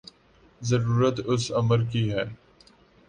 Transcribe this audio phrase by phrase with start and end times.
[0.61, 2.23] ضرورت اس امر کی ہے